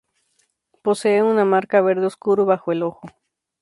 [0.81, 3.01] Posee una marca verde oscuro bajo el ojo.